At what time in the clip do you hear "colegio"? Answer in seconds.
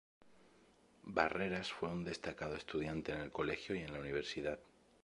3.31-3.75